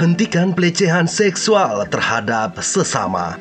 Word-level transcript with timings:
Hentikan 0.00 0.56
pelecehan 0.56 1.04
seksual 1.04 1.84
terhadap 1.92 2.56
sesama. 2.64 3.36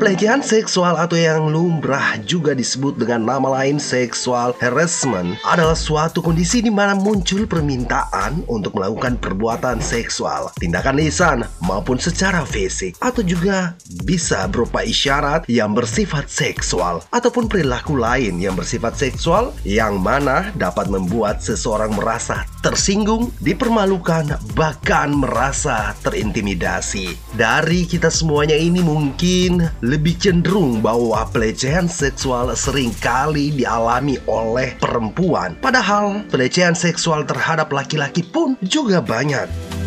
Pelecehan 0.00 0.40
seksual 0.40 0.96
atau 0.96 1.12
yang 1.12 1.52
lumrah 1.52 2.16
juga 2.24 2.56
disebut 2.56 2.96
dengan 2.96 3.20
nama 3.20 3.60
lain 3.60 3.76
seksual 3.76 4.56
harassment 4.56 5.36
adalah 5.44 5.76
suatu 5.76 6.24
kondisi 6.24 6.64
di 6.64 6.72
mana 6.72 6.96
muncul 6.96 7.44
permintaan 7.44 8.48
untuk 8.48 8.80
melakukan 8.80 9.20
perbuatan 9.20 9.76
seksual, 9.84 10.48
tindakan 10.56 10.96
lisan 10.96 11.38
maupun 11.60 12.00
secara 12.00 12.48
fisik 12.48 12.96
atau 13.04 13.20
juga 13.20 13.76
bisa 14.08 14.48
berupa 14.48 14.80
isyarat 14.80 15.44
yang 15.52 15.76
bersifat 15.76 16.32
seksual 16.32 17.04
ataupun 17.12 17.44
perilaku 17.44 18.00
lain 18.00 18.40
yang 18.40 18.56
bersifat 18.56 18.96
seksual 18.96 19.52
yang 19.68 20.00
mana 20.00 20.48
dapat 20.56 20.88
membuat 20.88 21.44
seseorang 21.44 21.92
merasa 21.92 22.48
tersinggung, 22.60 23.32
dipermalukan, 23.40 24.36
bahkan 24.52 25.16
merasa 25.16 25.96
terintimidasi. 26.04 27.16
Dari 27.34 27.88
kita 27.88 28.12
semuanya 28.12 28.54
ini 28.54 28.84
mungkin 28.84 29.64
lebih 29.80 30.20
cenderung 30.20 30.84
bahwa 30.84 31.24
pelecehan 31.32 31.88
seksual 31.88 32.52
sering 32.54 32.92
kali 33.00 33.50
dialami 33.56 34.20
oleh 34.28 34.76
perempuan. 34.76 35.56
Padahal 35.58 36.28
pelecehan 36.28 36.76
seksual 36.76 37.24
terhadap 37.24 37.72
laki-laki 37.72 38.20
pun 38.20 38.54
juga 38.60 39.00
banyak. 39.00 39.79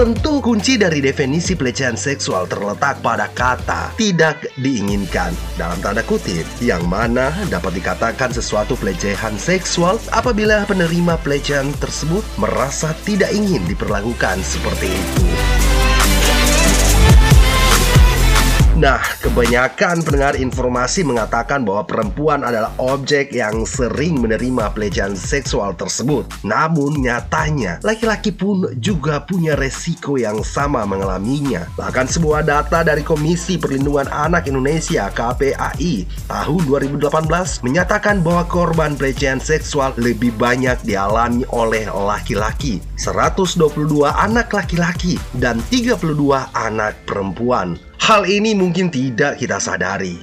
Tentu 0.00 0.40
kunci 0.40 0.80
dari 0.80 1.04
definisi 1.04 1.52
pelecehan 1.52 1.92
seksual 1.92 2.48
terletak 2.48 3.04
pada 3.04 3.28
kata 3.36 3.92
tidak 4.00 4.48
diinginkan 4.56 5.28
dalam 5.60 5.76
tanda 5.84 6.00
kutip 6.00 6.48
yang 6.56 6.80
mana 6.88 7.28
dapat 7.52 7.76
dikatakan 7.76 8.32
sesuatu 8.32 8.80
pelecehan 8.80 9.36
seksual 9.36 10.00
apabila 10.08 10.64
penerima 10.64 11.20
pelecehan 11.20 11.68
tersebut 11.76 12.24
merasa 12.40 12.96
tidak 13.04 13.28
ingin 13.36 13.60
diperlakukan 13.68 14.40
seperti 14.40 14.88
itu. 14.88 15.79
Nah, 18.80 18.96
kebanyakan 19.20 20.00
pendengar 20.00 20.40
informasi 20.40 21.04
mengatakan 21.04 21.68
bahwa 21.68 21.84
perempuan 21.84 22.40
adalah 22.40 22.72
objek 22.80 23.28
yang 23.28 23.68
sering 23.68 24.16
menerima 24.24 24.72
pelecehan 24.72 25.12
seksual 25.12 25.76
tersebut. 25.76 26.24
Namun 26.48 27.04
nyatanya, 27.04 27.76
laki-laki 27.84 28.32
pun 28.32 28.72
juga 28.80 29.20
punya 29.28 29.52
resiko 29.52 30.16
yang 30.16 30.40
sama 30.40 30.88
mengalaminya. 30.88 31.68
Bahkan 31.76 32.08
sebuah 32.08 32.40
data 32.48 32.80
dari 32.80 33.04
Komisi 33.04 33.60
Perlindungan 33.60 34.08
Anak 34.08 34.48
Indonesia 34.48 35.12
KPAI 35.12 36.08
tahun 36.32 36.62
2018 36.64 37.60
menyatakan 37.60 38.24
bahwa 38.24 38.48
korban 38.48 38.96
pelecehan 38.96 39.44
seksual 39.44 39.92
lebih 40.00 40.32
banyak 40.40 40.80
dialami 40.88 41.44
oleh 41.52 41.84
laki-laki. 41.84 42.80
122 42.96 43.60
anak 44.08 44.48
laki-laki 44.56 45.20
dan 45.36 45.60
32 45.68 46.00
anak 46.56 46.96
perempuan. 47.04 47.76
Hal 48.10 48.26
ini 48.26 48.58
mungkin 48.58 48.90
tidak 48.90 49.38
kita 49.38 49.62
sadari. 49.62 50.18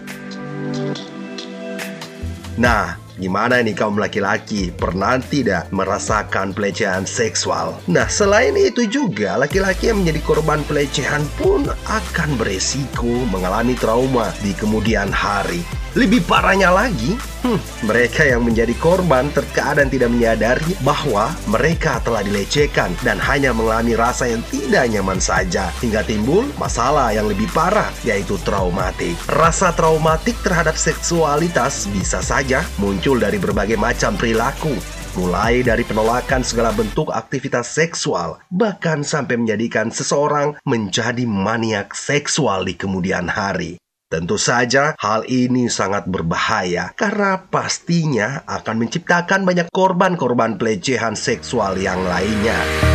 Nah, 2.59 3.07
Gimana 3.17 3.65
nih 3.65 3.73
kaum 3.73 3.97
laki-laki? 3.97 4.69
Pernah 4.69 5.17
tidak 5.17 5.73
merasakan 5.73 6.53
pelecehan 6.53 7.01
seksual? 7.01 7.73
Nah, 7.89 8.05
selain 8.05 8.53
itu 8.53 8.85
juga 8.85 9.41
laki-laki 9.41 9.89
yang 9.89 10.05
menjadi 10.05 10.21
korban 10.21 10.61
pelecehan 10.69 11.25
pun 11.41 11.65
akan 11.89 12.29
beresiko 12.37 13.09
mengalami 13.33 13.73
trauma 13.73 14.29
di 14.45 14.53
kemudian 14.53 15.09
hari. 15.09 15.65
Lebih 15.97 16.29
parahnya 16.29 16.69
lagi, 16.69 17.17
hmm, 17.41 17.89
mereka 17.89 18.21
yang 18.21 18.45
menjadi 18.45 18.69
korban 18.77 19.33
terkadang 19.33 19.89
tidak 19.89 20.13
menyadari 20.13 20.77
bahwa 20.85 21.33
mereka 21.49 21.97
telah 22.05 22.21
dilecehkan 22.21 22.93
dan 23.01 23.17
hanya 23.17 23.49
mengalami 23.49 23.97
rasa 23.97 24.29
yang 24.29 24.45
tidak 24.53 24.93
nyaman 24.93 25.17
saja 25.17 25.73
hingga 25.81 26.05
timbul 26.05 26.45
masalah 26.61 27.09
yang 27.17 27.25
lebih 27.25 27.49
parah 27.49 27.89
yaitu 28.05 28.37
traumatik. 28.45 29.17
Rasa 29.25 29.73
traumatik 29.73 30.37
terhadap 30.45 30.77
seksualitas 30.77 31.89
bisa 31.89 32.21
saja 32.21 32.61
muncul 32.77 33.17
dari 33.17 33.41
berbagai 33.41 33.81
macam 33.81 34.13
perilaku, 34.21 34.77
mulai 35.17 35.65
dari 35.65 35.81
penolakan 35.81 36.45
segala 36.45 36.69
bentuk 36.77 37.09
aktivitas 37.09 37.73
seksual, 37.73 38.37
bahkan 38.53 39.01
sampai 39.01 39.41
menjadikan 39.41 39.89
seseorang 39.89 40.61
menjadi 40.61 41.25
maniak 41.25 41.97
seksual 41.97 42.69
di 42.69 42.77
kemudian 42.77 43.25
hari. 43.25 43.81
Tentu 44.07 44.39
saja 44.39 44.95
hal 45.03 45.27
ini 45.27 45.67
sangat 45.67 46.07
berbahaya 46.07 46.95
karena 46.95 47.43
pastinya 47.51 48.39
akan 48.47 48.87
menciptakan 48.87 49.43
banyak 49.43 49.67
korban-korban 49.67 50.55
pelecehan 50.55 51.19
seksual 51.19 51.75
yang 51.75 51.99
lainnya. 52.07 52.86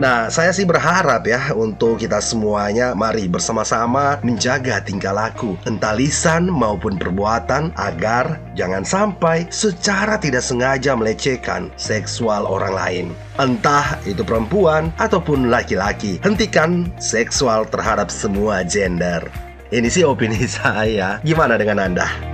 Nah, 0.00 0.32
saya 0.32 0.48
sih 0.48 0.64
berharap 0.64 1.28
ya 1.28 1.52
untuk 1.52 2.00
kita 2.00 2.24
semuanya 2.24 2.96
mari 2.96 3.28
bersama-sama 3.28 4.16
menjaga 4.24 4.80
tingkah 4.80 5.12
laku, 5.12 5.60
entah 5.68 5.92
lisan 5.92 6.48
maupun 6.48 6.96
perbuatan 6.96 7.76
agar 7.76 8.40
jangan 8.56 8.80
sampai 8.80 9.44
secara 9.52 10.16
tidak 10.16 10.40
sengaja 10.40 10.96
melecehkan 10.96 11.68
seksual 11.76 12.48
orang 12.48 12.72
lain. 12.72 13.06
Entah 13.36 14.00
itu 14.08 14.24
perempuan 14.24 14.88
ataupun 14.96 15.52
laki-laki. 15.52 16.16
Hentikan 16.24 16.88
seksual 16.96 17.68
terhadap 17.68 18.08
semua 18.08 18.64
gender. 18.64 19.20
Ini 19.68 19.92
sih 19.92 20.08
opini 20.08 20.48
saya. 20.56 21.20
Gimana 21.20 21.60
dengan 21.60 21.76
Anda? 21.76 22.29